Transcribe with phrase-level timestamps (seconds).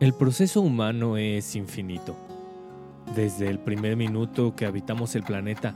[0.00, 2.16] El proceso humano es infinito.
[3.14, 5.74] Desde el primer minuto que habitamos el planeta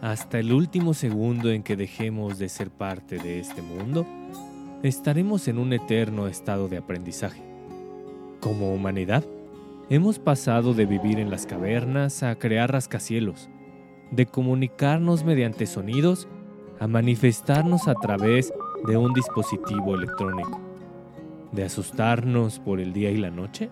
[0.00, 4.06] hasta el último segundo en que dejemos de ser parte de este mundo,
[4.84, 7.42] estaremos en un eterno estado de aprendizaje.
[8.40, 9.24] Como humanidad,
[9.90, 13.50] hemos pasado de vivir en las cavernas a crear rascacielos,
[14.12, 16.28] de comunicarnos mediante sonidos
[16.78, 18.52] a manifestarnos a través
[18.86, 20.73] de un dispositivo electrónico
[21.54, 23.70] de asustarnos por el día y la noche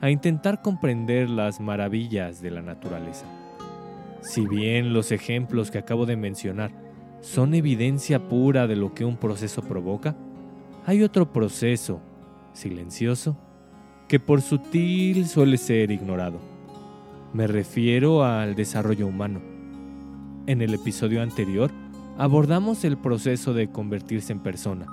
[0.00, 3.26] a intentar comprender las maravillas de la naturaleza.
[4.20, 6.72] Si bien los ejemplos que acabo de mencionar
[7.20, 10.16] son evidencia pura de lo que un proceso provoca,
[10.84, 12.00] hay otro proceso,
[12.52, 13.36] silencioso,
[14.08, 16.40] que por sutil suele ser ignorado.
[17.32, 19.40] Me refiero al desarrollo humano.
[20.46, 21.70] En el episodio anterior
[22.18, 24.86] abordamos el proceso de convertirse en persona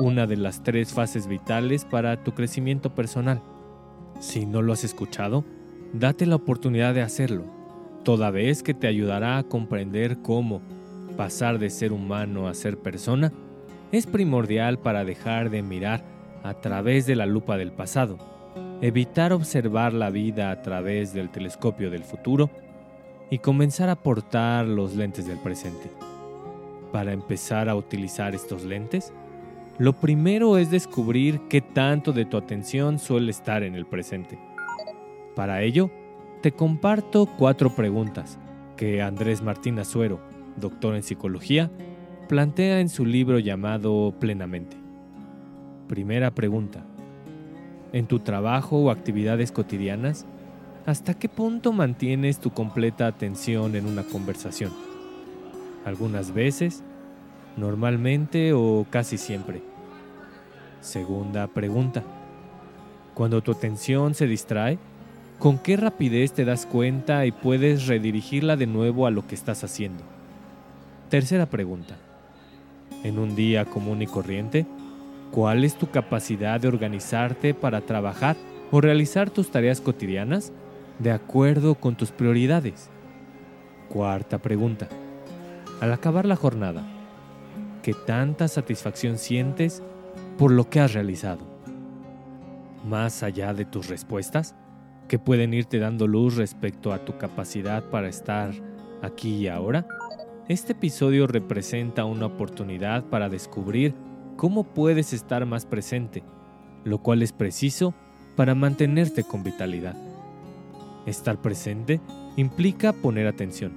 [0.00, 3.42] una de las tres fases vitales para tu crecimiento personal.
[4.20, 5.44] Si no lo has escuchado,
[5.92, 7.44] date la oportunidad de hacerlo,
[8.04, 10.60] toda vez que te ayudará a comprender cómo
[11.16, 13.32] pasar de ser humano a ser persona
[13.90, 16.04] es primordial para dejar de mirar
[16.42, 18.18] a través de la lupa del pasado,
[18.80, 22.50] evitar observar la vida a través del telescopio del futuro
[23.30, 25.90] y comenzar a portar los lentes del presente.
[26.92, 29.12] Para empezar a utilizar estos lentes,
[29.78, 34.36] lo primero es descubrir qué tanto de tu atención suele estar en el presente.
[35.36, 35.90] Para ello,
[36.42, 38.38] te comparto cuatro preguntas
[38.76, 40.20] que Andrés Martín Azuero,
[40.56, 41.70] doctor en psicología,
[42.28, 44.76] plantea en su libro llamado Plenamente.
[45.86, 46.84] Primera pregunta.
[47.92, 50.26] En tu trabajo o actividades cotidianas,
[50.86, 54.72] ¿hasta qué punto mantienes tu completa atención en una conversación?
[55.84, 56.82] Algunas veces,
[57.56, 59.67] normalmente o casi siempre.
[60.80, 62.04] Segunda pregunta.
[63.14, 64.78] Cuando tu atención se distrae,
[65.38, 69.64] ¿con qué rapidez te das cuenta y puedes redirigirla de nuevo a lo que estás
[69.64, 70.04] haciendo?
[71.08, 71.96] Tercera pregunta.
[73.02, 74.66] En un día común y corriente,
[75.32, 78.36] ¿cuál es tu capacidad de organizarte para trabajar
[78.70, 80.52] o realizar tus tareas cotidianas
[81.00, 82.88] de acuerdo con tus prioridades?
[83.88, 84.88] Cuarta pregunta.
[85.80, 86.84] Al acabar la jornada,
[87.82, 89.82] ¿qué tanta satisfacción sientes
[90.38, 91.40] por lo que has realizado.
[92.88, 94.54] Más allá de tus respuestas,
[95.08, 98.52] que pueden irte dando luz respecto a tu capacidad para estar
[99.02, 99.86] aquí y ahora,
[100.48, 103.94] este episodio representa una oportunidad para descubrir
[104.36, 106.22] cómo puedes estar más presente,
[106.84, 107.92] lo cual es preciso
[108.36, 109.96] para mantenerte con vitalidad.
[111.04, 112.00] Estar presente
[112.36, 113.72] implica poner atención.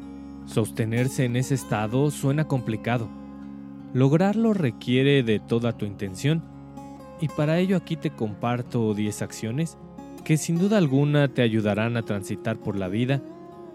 [0.46, 3.10] Sostenerse en ese estado suena complicado.
[3.94, 6.51] Lograrlo requiere de toda tu intención
[7.22, 9.78] y para ello aquí te comparto 10 acciones
[10.26, 13.22] que sin duda alguna te ayudarán a transitar por la vida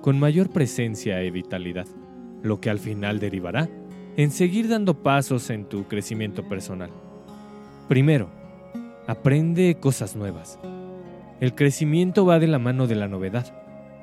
[0.03, 1.87] con mayor presencia y vitalidad,
[2.43, 3.69] lo que al final derivará
[4.17, 6.91] en seguir dando pasos en tu crecimiento personal.
[7.89, 8.29] Primero,
[9.07, 10.59] aprende cosas nuevas.
[11.41, 13.47] El crecimiento va de la mano de la novedad.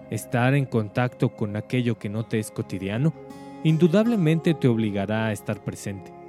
[0.10, 3.14] Estar en contacto con aquello que no te es cotidiano
[3.64, 6.23] indudablemente te obligará a estar presente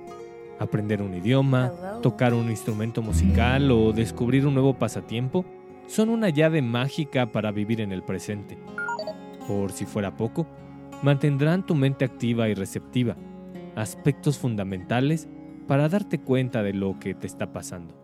[0.58, 1.72] aprender un idioma,
[2.02, 5.44] tocar un instrumento musical o descubrir un nuevo pasatiempo
[5.86, 8.58] son una llave mágica para vivir en el presente.
[9.46, 10.46] Por si fuera poco,
[11.02, 13.16] mantendrán tu mente activa y receptiva,
[13.76, 15.28] aspectos fundamentales
[15.66, 17.94] para darte cuenta de lo que te está pasando.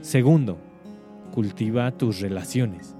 [0.00, 0.58] Segundo,
[1.34, 2.94] cultiva tus relaciones.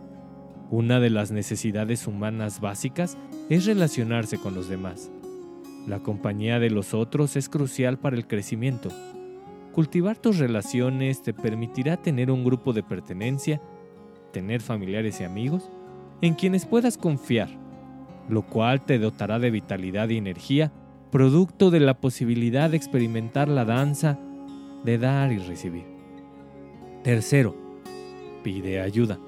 [0.70, 3.16] Una de las necesidades humanas básicas
[3.48, 5.10] es relacionarse con los demás.
[5.88, 8.90] La compañía de los otros es crucial para el crecimiento.
[9.72, 13.62] Cultivar tus relaciones te permitirá tener un grupo de pertenencia,
[14.30, 15.70] tener familiares y amigos
[16.20, 17.48] en quienes puedas confiar,
[18.28, 20.72] lo cual te dotará de vitalidad y energía,
[21.10, 24.18] producto de la posibilidad de experimentar la danza
[24.84, 25.86] de dar y recibir.
[27.02, 27.56] Tercero,
[28.42, 29.18] pide ayuda.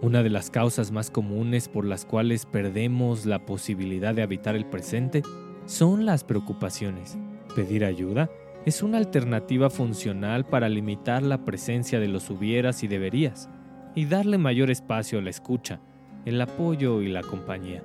[0.00, 4.64] Una de las causas más comunes por las cuales perdemos la posibilidad de habitar el
[4.64, 5.22] presente
[5.66, 7.18] son las preocupaciones.
[7.54, 8.30] Pedir ayuda
[8.64, 13.48] es una alternativa funcional para limitar la presencia de los hubieras y deberías
[13.94, 15.80] y darle mayor espacio a la escucha,
[16.24, 17.82] el apoyo y la compañía.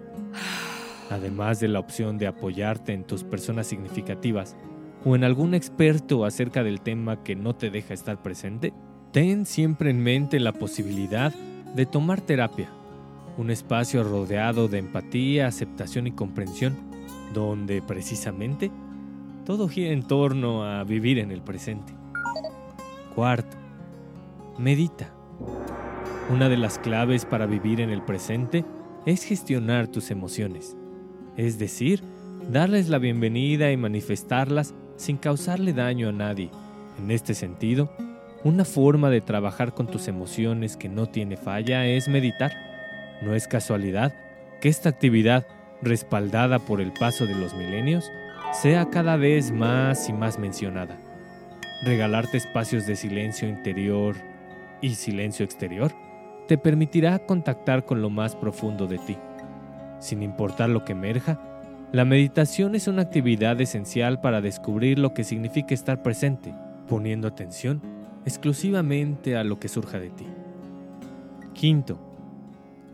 [1.10, 4.56] Además de la opción de apoyarte en tus personas significativas
[5.04, 8.74] o en algún experto acerca del tema que no te deja estar presente,
[9.12, 11.34] ten siempre en mente la posibilidad
[11.76, 12.70] de tomar terapia,
[13.38, 16.91] un espacio rodeado de empatía, aceptación y comprensión,
[17.34, 18.72] donde precisamente
[19.46, 21.94] todo gira en torno a vivir en el presente.
[23.16, 23.58] Cuarto,
[24.58, 25.14] medita.
[26.30, 28.64] Una de las claves para vivir en el presente
[29.06, 30.78] es gestionar tus emociones,
[31.36, 32.04] es decir,
[32.50, 36.52] darles la bienvenida y manifestarlas sin causarle daño a nadie.
[37.00, 37.92] En este sentido,
[38.44, 42.52] una forma de trabajar con tus emociones que no tiene falla es meditar.
[43.22, 44.14] No es casualidad
[44.62, 45.46] que esta actividad,
[45.82, 48.12] respaldada por el paso de los milenios,
[48.54, 50.98] sea cada vez más y más mencionada.
[51.84, 54.16] Regalarte espacios de silencio interior
[54.82, 55.92] y silencio exterior
[56.48, 59.18] te permitirá contactar con lo más profundo de ti.
[60.00, 61.40] Sin importar lo que emerja,
[61.92, 66.54] la meditación es una actividad esencial para descubrir lo que significa estar presente,
[66.88, 67.82] poniendo atención
[68.26, 70.28] exclusivamente a lo que surja de ti.
[71.54, 72.00] Quinto,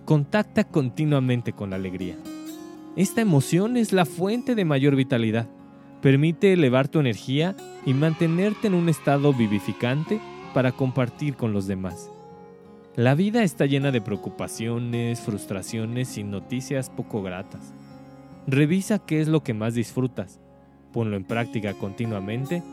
[0.05, 2.15] contacta continuamente con la alegría.
[2.97, 5.47] Esta emoción es la fuente de mayor vitalidad.
[6.01, 7.55] Permite elevar tu energía
[7.85, 10.19] y mantenerte en un estado vivificante
[10.55, 12.09] para compartir con los demás.
[12.95, 17.71] La vida está llena de preocupaciones, frustraciones y noticias poco gratas.
[18.47, 20.39] Revisa qué es lo que más disfrutas,
[20.91, 22.63] ponlo en práctica continuamente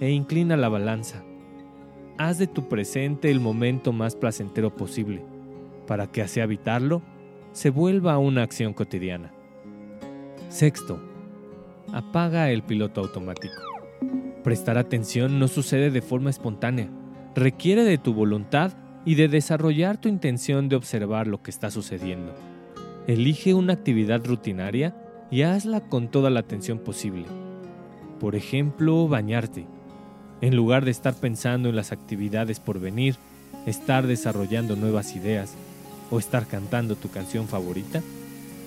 [0.00, 1.22] e inclina la balanza.
[2.18, 5.22] Haz de tu presente el momento más placentero posible,
[5.86, 7.02] para que así habitarlo
[7.52, 9.30] se vuelva una acción cotidiana.
[10.50, 10.98] Sexto,
[11.92, 13.54] apaga el piloto automático.
[14.42, 16.88] Prestar atención no sucede de forma espontánea,
[17.36, 18.72] requiere de tu voluntad
[19.04, 22.34] y de desarrollar tu intención de observar lo que está sucediendo.
[23.06, 24.96] Elige una actividad rutinaria
[25.30, 27.26] y hazla con toda la atención posible.
[28.18, 29.66] Por ejemplo, bañarte.
[30.40, 33.14] En lugar de estar pensando en las actividades por venir,
[33.66, 35.54] estar desarrollando nuevas ideas
[36.10, 38.02] o estar cantando tu canción favorita,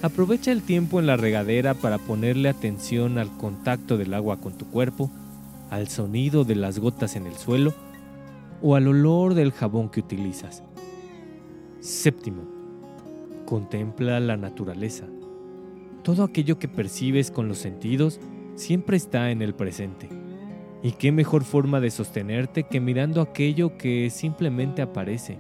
[0.04, 4.66] Aprovecha el tiempo en la regadera para ponerle atención al contacto del agua con tu
[4.70, 5.10] cuerpo,
[5.70, 7.74] al sonido de las gotas en el suelo
[8.62, 10.62] o al olor del jabón que utilizas.
[11.80, 12.44] Séptimo,
[13.46, 15.06] contempla la naturaleza.
[16.04, 18.20] Todo aquello que percibes con los sentidos
[18.56, 20.10] siempre está en el presente.
[20.84, 25.38] ¿Y qué mejor forma de sostenerte que mirando aquello que simplemente aparece?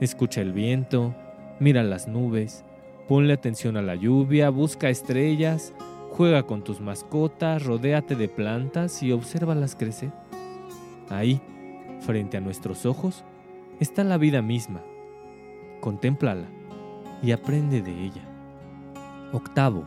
[0.00, 1.14] Escucha el viento,
[1.60, 2.64] mira las nubes,
[3.08, 5.72] Ponle atención a la lluvia, busca estrellas,
[6.10, 10.12] juega con tus mascotas, rodéate de plantas y obsérvalas crecer.
[11.08, 11.40] Ahí,
[12.00, 13.24] frente a nuestros ojos,
[13.80, 14.82] está la vida misma.
[15.80, 16.48] Contémplala
[17.22, 18.28] y aprende de ella.
[19.32, 19.86] Octavo,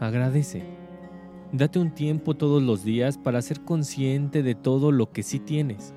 [0.00, 0.64] agradece.
[1.52, 5.94] Date un tiempo todos los días para ser consciente de todo lo que sí tienes.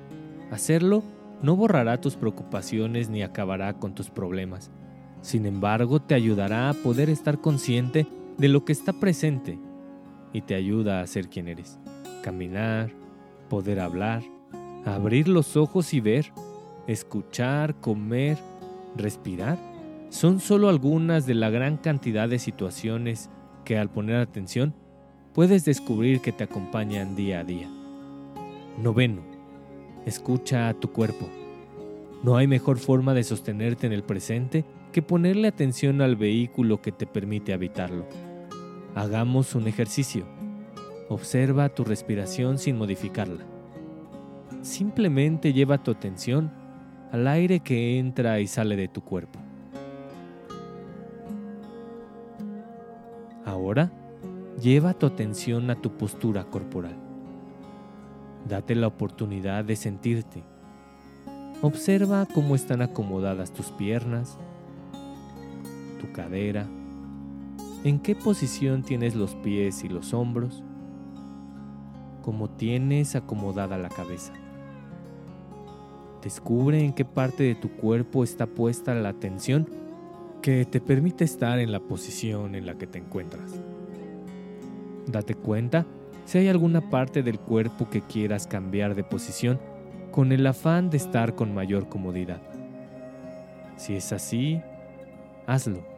[0.52, 1.02] Hacerlo
[1.42, 4.70] no borrará tus preocupaciones ni acabará con tus problemas
[5.24, 9.58] sin embargo, te ayudará a poder estar consciente de lo que está presente
[10.34, 11.78] y te ayuda a ser quien eres.
[12.22, 12.90] Caminar,
[13.48, 14.22] poder hablar,
[14.84, 16.30] abrir los ojos y ver,
[16.86, 18.36] escuchar, comer,
[18.96, 19.56] respirar,
[20.10, 23.30] son solo algunas de la gran cantidad de situaciones
[23.64, 24.74] que al poner atención
[25.32, 27.70] puedes descubrir que te acompañan día a día.
[28.78, 29.22] Noveno,
[30.04, 31.30] escucha a tu cuerpo.
[32.22, 36.92] No hay mejor forma de sostenerte en el presente que ponerle atención al vehículo que
[36.92, 38.06] te permite habitarlo.
[38.94, 40.24] Hagamos un ejercicio.
[41.08, 43.44] Observa tu respiración sin modificarla.
[44.62, 46.52] Simplemente lleva tu atención
[47.10, 49.40] al aire que entra y sale de tu cuerpo.
[53.44, 53.90] Ahora,
[54.62, 56.94] lleva tu atención a tu postura corporal.
[58.48, 60.44] Date la oportunidad de sentirte.
[61.62, 64.38] Observa cómo están acomodadas tus piernas,
[66.12, 66.66] cadera,
[67.84, 70.62] en qué posición tienes los pies y los hombros,
[72.22, 74.32] cómo tienes acomodada la cabeza.
[76.22, 79.68] Descubre en qué parte de tu cuerpo está puesta la atención
[80.40, 83.60] que te permite estar en la posición en la que te encuentras.
[85.06, 85.84] Date cuenta
[86.24, 89.60] si hay alguna parte del cuerpo que quieras cambiar de posición
[90.10, 92.40] con el afán de estar con mayor comodidad.
[93.76, 94.62] Si es así,
[95.46, 95.93] hazlo.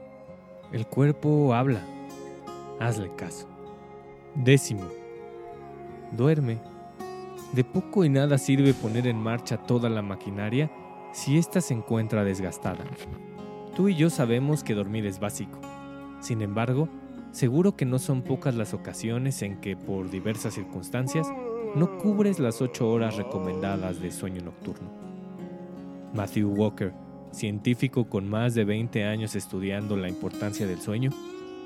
[0.73, 1.81] El cuerpo habla.
[2.81, 3.47] Hazle caso.
[4.35, 4.89] Décimo.
[6.13, 6.59] Duerme.
[7.53, 10.71] De poco y nada sirve poner en marcha toda la maquinaria
[11.13, 12.85] si ésta se encuentra desgastada.
[13.77, 15.61] Tú y yo sabemos que dormir es básico.
[16.21, 16.89] Sin embargo,
[17.31, 21.29] seguro que no son pocas las ocasiones en que, por diversas circunstancias,
[21.77, 24.91] no cubres las 8 horas recomendadas de sueño nocturno.
[26.13, 26.93] Matthew Walker,
[27.37, 31.11] científico con más de 20 años estudiando la importancia del sueño,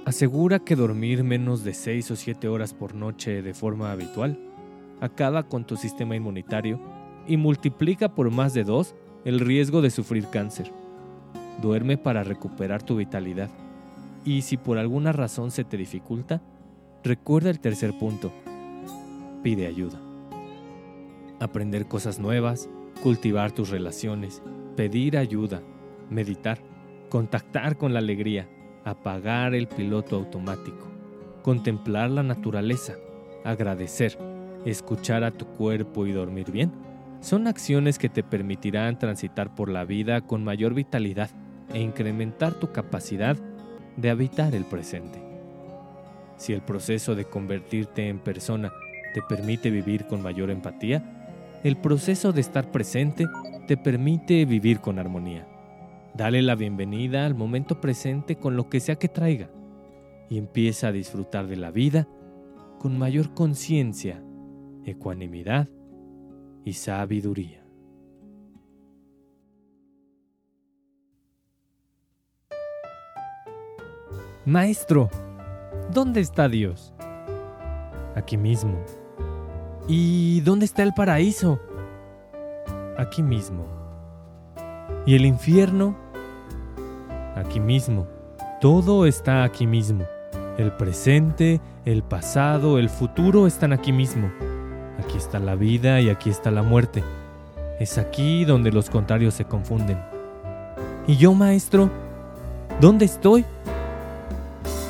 [0.05, 4.39] asegura que dormir menos de 6 o 7 horas por noche de forma habitual
[5.01, 6.79] acaba con tu sistema inmunitario
[7.27, 10.71] y multiplica por más de 2 el riesgo de sufrir cáncer.
[11.61, 13.51] Duerme para recuperar tu vitalidad.
[14.25, 16.43] Y si por alguna razón se te dificulta,
[17.03, 18.33] recuerda el tercer punto.
[19.43, 19.99] Pide ayuda.
[21.39, 22.69] Aprender cosas nuevas,
[23.03, 24.43] cultivar tus relaciones,
[24.77, 25.63] pedir ayuda,
[26.11, 26.59] meditar,
[27.09, 28.49] contactar con la alegría,
[28.85, 30.89] apagar el piloto automático,
[31.43, 32.95] contemplar la naturaleza,
[33.45, 34.19] agradecer,
[34.65, 36.73] escuchar a tu cuerpo y dormir bien,
[37.21, 41.31] son acciones que te permitirán transitar por la vida con mayor vitalidad
[41.73, 43.37] e incrementar tu capacidad
[43.97, 45.23] de habitar el presente.
[46.37, 48.73] Si el proceso de convertirte en persona
[49.13, 51.20] te permite vivir con mayor empatía,
[51.63, 53.27] el proceso de estar presente
[53.67, 55.47] te permite vivir con armonía.
[56.15, 59.51] Dale la bienvenida al momento presente con lo que sea que traiga
[60.29, 62.09] y empieza a disfrutar de la vida
[62.79, 64.23] con mayor conciencia,
[64.85, 65.69] ecuanimidad
[66.65, 67.61] y sabiduría.
[74.47, 75.11] Maestro,
[75.93, 76.95] ¿dónde está Dios?
[78.17, 78.83] Aquí mismo.
[79.89, 81.61] ¿Y dónde está el paraíso?
[82.97, 83.67] Aquí mismo.
[85.07, 85.97] ¿Y el infierno?
[87.35, 88.07] Aquí mismo.
[88.61, 90.05] Todo está aquí mismo.
[90.59, 94.31] El presente, el pasado, el futuro están aquí mismo.
[94.99, 97.03] Aquí está la vida y aquí está la muerte.
[97.79, 99.99] Es aquí donde los contrarios se confunden.
[101.07, 101.91] ¿Y yo, maestro?
[102.81, 103.45] ¿Dónde estoy?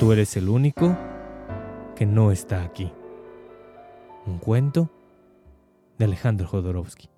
[0.01, 0.97] Tú eres el único
[1.95, 2.93] que no está aquí.
[4.31, 4.89] Un cuento
[5.99, 7.09] de Alejandro Jodorowsky.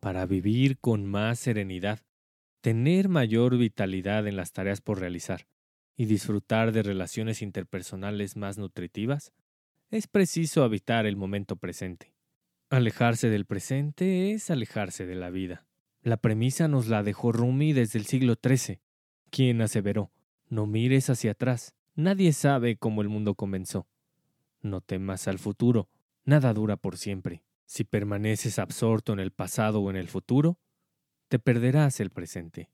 [0.00, 2.00] Para vivir con más serenidad,
[2.62, 5.46] tener mayor vitalidad en las tareas por realizar
[5.94, 9.34] y disfrutar de relaciones interpersonales más nutritivas,
[9.90, 12.14] es preciso habitar el momento presente.
[12.70, 15.66] Alejarse del presente es alejarse de la vida.
[16.00, 18.80] La premisa nos la dejó Rumi desde el siglo XIII
[19.30, 20.10] quien aseveró,
[20.48, 23.86] no mires hacia atrás, nadie sabe cómo el mundo comenzó.
[24.62, 25.88] No temas al futuro,
[26.24, 27.42] nada dura por siempre.
[27.66, 30.58] Si permaneces absorto en el pasado o en el futuro,
[31.28, 32.70] te perderás el presente.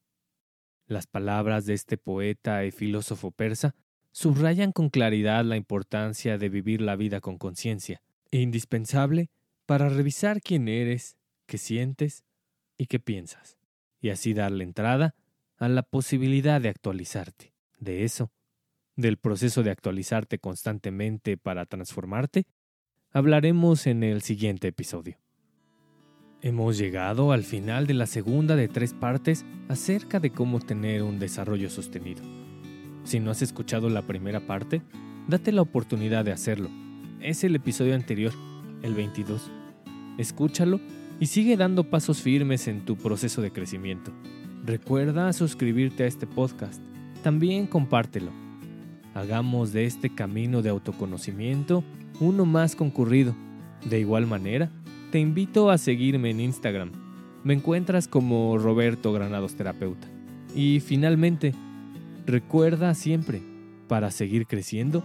[0.86, 3.74] Las palabras de este poeta y filósofo persa
[4.12, 9.30] subrayan con claridad la importancia de vivir la vida con conciencia, indispensable
[9.66, 12.24] para revisar quién eres, qué sientes
[12.78, 13.58] y qué piensas,
[14.00, 15.14] y así darle entrada
[15.58, 17.52] a la posibilidad de actualizarte.
[17.78, 18.30] De eso,
[18.96, 22.46] del proceso de actualizarte constantemente para transformarte,
[23.12, 25.18] hablaremos en el siguiente episodio.
[26.42, 31.18] Hemos llegado al final de la segunda de tres partes acerca de cómo tener un
[31.18, 32.22] desarrollo sostenido.
[33.04, 34.82] Si no has escuchado la primera parte,
[35.28, 36.70] date la oportunidad de hacerlo.
[37.20, 38.32] Es el episodio anterior,
[38.82, 39.50] el 22.
[40.18, 40.80] Escúchalo
[41.18, 44.12] y sigue dando pasos firmes en tu proceso de crecimiento.
[44.64, 46.82] Recuerda suscribirte a este podcast.
[47.22, 48.45] También compártelo.
[49.16, 51.82] Hagamos de este camino de autoconocimiento
[52.20, 53.34] uno más concurrido.
[53.88, 54.70] De igual manera,
[55.10, 56.92] te invito a seguirme en Instagram.
[57.42, 60.06] Me encuentras como Roberto Granados Terapeuta.
[60.54, 61.54] Y finalmente,
[62.26, 63.40] recuerda siempre,
[63.88, 65.02] para seguir creciendo,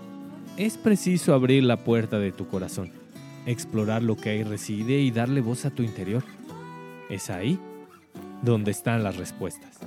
[0.57, 2.91] es preciso abrir la puerta de tu corazón,
[3.45, 6.25] explorar lo que ahí reside y darle voz a tu interior.
[7.09, 7.57] Es ahí
[8.41, 9.79] donde están las respuestas.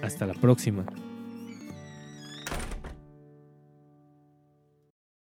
[0.00, 0.84] Hasta la próxima.